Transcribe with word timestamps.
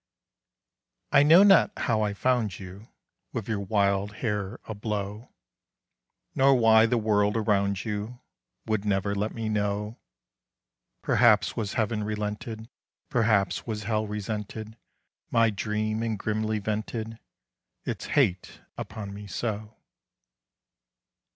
_]I 1.15 1.21
know 1.21 1.43
not 1.43 1.73
how 1.77 2.01
I 2.01 2.15
found 2.15 2.57
you 2.57 2.87
With 3.33 3.47
your 3.47 3.59
wild 3.59 4.13
hair 4.15 4.59
a 4.65 4.73
blow, 4.73 5.29
Nor 6.33 6.55
why 6.55 6.87
the 6.87 6.97
world 6.97 7.37
around 7.37 7.85
you 7.85 8.19
Would 8.65 8.83
never 8.83 9.13
let 9.13 9.31
me 9.31 9.47
know: 9.47 9.99
Perhaps 11.03 11.49
't 11.49 11.55
was 11.55 11.73
Heaven 11.73 12.03
relented, 12.03 12.67
Perhaps 13.09 13.57
't 13.57 13.67
was 13.67 13.83
Hell 13.83 14.07
resented 14.07 14.75
My 15.29 15.51
dream, 15.51 16.01
and 16.01 16.17
grimly 16.17 16.57
vented 16.57 17.19
Its 17.85 18.05
hate 18.17 18.59
upon 18.79 19.13
me 19.13 19.27
so. 19.27 19.77